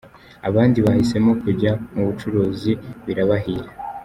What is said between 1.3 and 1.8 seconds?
kujya